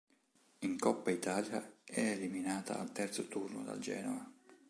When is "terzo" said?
2.91-3.27